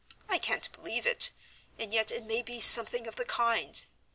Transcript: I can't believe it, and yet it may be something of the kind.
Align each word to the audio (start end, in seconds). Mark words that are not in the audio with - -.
I 0.27 0.39
can't 0.39 0.71
believe 0.71 1.05
it, 1.05 1.29
and 1.77 1.93
yet 1.93 2.09
it 2.09 2.23
may 2.25 2.41
be 2.41 2.59
something 2.59 3.05
of 3.07 3.17
the 3.17 3.25
kind. 3.25 3.85